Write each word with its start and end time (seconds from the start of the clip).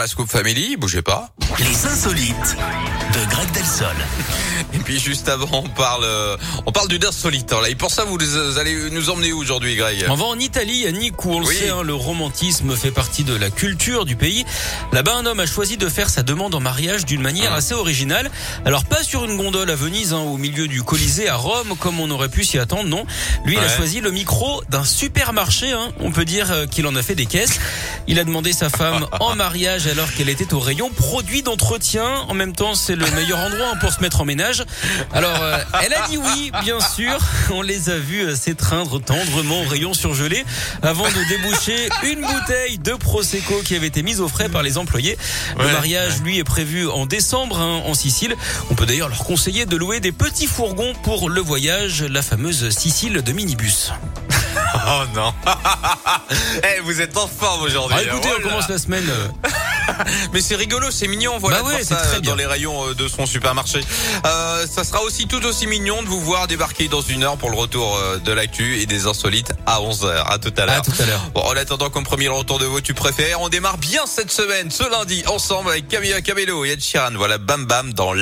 La 0.00 0.06
Scoop 0.06 0.30
Family, 0.30 0.76
bougez 0.76 1.02
pas. 1.02 1.30
Les 1.58 1.86
insolites 1.86 2.56
de 3.12 3.30
Greg 3.30 3.50
Delsol. 3.50 3.96
Et 4.74 4.78
puis 4.78 5.00
juste 5.00 5.28
avant, 5.28 5.48
on 5.64 5.68
parle, 5.68 6.04
euh, 6.04 6.36
on 6.66 6.70
parle 6.70 6.86
d'une 6.86 7.04
insolite. 7.04 7.50
Là. 7.50 7.68
Et 7.68 7.74
pour 7.74 7.90
ça, 7.90 8.04
vous 8.04 8.16
allez 8.58 8.90
nous 8.90 9.10
emmener 9.10 9.32
où 9.32 9.40
aujourd'hui, 9.40 9.74
Greg? 9.74 10.06
On 10.08 10.14
va 10.14 10.26
en 10.26 10.38
Italie, 10.38 10.86
à 10.86 10.92
Nice, 10.92 11.10
où 11.24 11.32
on 11.32 11.40
le 11.40 11.46
sait, 11.46 11.70
hein, 11.70 11.82
le 11.82 11.94
romantisme 11.94 12.76
fait 12.76 12.92
partie 12.92 13.24
de 13.24 13.34
la 13.34 13.50
culture 13.50 14.04
du 14.04 14.14
pays. 14.14 14.44
Là-bas, 14.92 15.16
un 15.16 15.26
homme 15.26 15.40
a 15.40 15.46
choisi 15.46 15.76
de 15.76 15.88
faire 15.88 16.10
sa 16.10 16.22
demande 16.22 16.54
en 16.54 16.60
mariage 16.60 17.04
d'une 17.04 17.22
manière 17.22 17.52
assez 17.52 17.74
originale. 17.74 18.30
Alors 18.64 18.84
pas 18.84 19.02
sur 19.02 19.24
une 19.24 19.36
gondole 19.36 19.68
à 19.68 19.74
Venise, 19.74 20.12
hein, 20.12 20.20
au 20.20 20.36
milieu 20.36 20.68
du 20.68 20.84
Colisée 20.84 21.28
à 21.28 21.34
Rome, 21.34 21.74
comme 21.80 21.98
on 21.98 22.08
aurait 22.12 22.28
pu 22.28 22.44
s'y 22.44 22.60
attendre. 22.60 22.88
Non, 22.88 23.04
lui, 23.44 23.54
il 23.54 23.58
a 23.58 23.68
choisi 23.68 24.00
le 24.00 24.12
micro 24.12 24.62
d'un 24.68 24.84
supermarché. 24.84 25.72
Hein. 25.72 25.88
On 25.98 26.12
peut 26.12 26.24
dire 26.24 26.52
euh, 26.52 26.66
qu'il 26.66 26.86
en 26.86 26.94
a 26.94 27.02
fait 27.02 27.16
des 27.16 27.26
caisses. 27.26 27.58
Il 28.10 28.18
a 28.18 28.24
demandé 28.24 28.52
sa 28.52 28.70
femme 28.70 29.06
en 29.20 29.36
mariage 29.36 29.86
alors 29.86 30.10
qu'elle 30.12 30.30
était 30.30 30.54
au 30.54 30.60
rayon 30.60 30.90
produits 30.90 31.42
d'entretien. 31.42 32.06
En 32.28 32.34
même 32.34 32.54
temps, 32.54 32.74
c'est 32.74 32.96
le 32.96 33.08
meilleur 33.10 33.38
endroit 33.38 33.74
pour 33.80 33.92
se 33.92 34.00
mettre 34.00 34.22
en 34.22 34.24
ménage. 34.24 34.64
Alors, 35.12 35.42
euh, 35.42 35.58
elle 35.84 35.92
a 35.92 36.08
dit 36.08 36.16
oui, 36.16 36.50
bien 36.62 36.80
sûr. 36.80 37.18
On 37.50 37.60
les 37.60 37.90
a 37.90 37.98
vus 37.98 38.22
euh, 38.22 38.34
s'étreindre 38.34 38.98
tendrement 38.98 39.60
au 39.60 39.68
rayon 39.68 39.92
surgelé 39.92 40.44
avant 40.80 41.04
de 41.04 41.28
déboucher 41.28 41.90
une 42.02 42.22
bouteille 42.22 42.78
de 42.78 42.92
Prosecco 42.92 43.60
qui 43.62 43.76
avait 43.76 43.88
été 43.88 44.02
mise 44.02 44.22
au 44.22 44.28
frais 44.28 44.48
par 44.48 44.62
les 44.62 44.78
employés. 44.78 45.18
Le 45.58 45.70
mariage, 45.70 46.22
lui, 46.22 46.38
est 46.38 46.44
prévu 46.44 46.88
en 46.88 47.04
décembre 47.04 47.60
hein, 47.60 47.82
en 47.84 47.92
Sicile. 47.92 48.34
On 48.70 48.74
peut 48.74 48.86
d'ailleurs 48.86 49.10
leur 49.10 49.24
conseiller 49.24 49.66
de 49.66 49.76
louer 49.76 50.00
des 50.00 50.12
petits 50.12 50.46
fourgons 50.46 50.94
pour 51.02 51.28
le 51.28 51.42
voyage, 51.42 52.02
la 52.02 52.22
fameuse 52.22 52.70
Sicile 52.70 53.20
de 53.22 53.32
minibus. 53.32 53.92
Oh 54.90 55.02
non. 55.14 55.34
eh, 56.62 56.80
vous 56.80 57.00
êtes 57.00 57.16
en 57.16 57.26
forme 57.26 57.62
aujourd'hui. 57.62 57.96
Ah, 57.98 58.02
écoutez, 58.02 58.28
on 58.38 58.42
commence 58.42 58.68
la 58.68 58.78
semaine. 58.78 59.08
Euh. 59.08 59.48
Mais 60.32 60.40
c'est 60.40 60.56
rigolo, 60.56 60.90
c'est 60.90 61.08
mignon, 61.08 61.38
voilà, 61.38 61.62
bah 61.62 61.70
ça 61.82 61.96
très 61.96 62.20
dans 62.20 62.34
les 62.34 62.46
rayons 62.46 62.88
euh, 62.88 62.94
de 62.94 63.08
son 63.08 63.26
supermarché. 63.26 63.80
Euh, 64.26 64.66
ça 64.66 64.84
sera 64.84 65.02
aussi 65.02 65.26
tout 65.26 65.44
aussi 65.44 65.66
mignon 65.66 66.02
de 66.02 66.08
vous 66.08 66.20
voir 66.20 66.46
débarquer 66.46 66.88
dans 66.88 67.00
une 67.00 67.24
heure 67.24 67.36
pour 67.36 67.50
le 67.50 67.56
retour 67.56 67.96
euh, 67.96 68.18
de 68.18 68.32
l'actu 68.32 68.80
et 68.80 68.86
des 68.86 69.06
insolites 69.06 69.52
à 69.66 69.80
11h. 69.80 70.24
À 70.26 70.38
tout 70.38 70.52
à 70.56 70.66
l'heure. 70.66 70.76
À 70.76 70.80
tout 70.80 70.92
à 71.00 71.06
l'heure. 71.06 71.30
Bon, 71.34 71.42
en 71.42 71.56
attendant 71.56 71.90
comme 71.90 72.04
premier 72.04 72.28
retour 72.28 72.58
de 72.58 72.66
vos 72.66 72.80
tu 72.80 72.94
préfères, 72.94 73.40
on 73.40 73.48
démarre 73.48 73.78
bien 73.78 74.06
cette 74.06 74.30
semaine, 74.30 74.70
ce 74.70 74.88
lundi, 74.90 75.22
ensemble 75.26 75.70
avec 75.70 75.88
Camilla 75.88 76.20
Cabello 76.20 76.64
et 76.64 76.70
Ed 76.70 76.82
Sheeran. 76.82 77.12
Voilà, 77.14 77.38
bam 77.38 77.66
bam 77.66 77.92
dans 77.92 78.12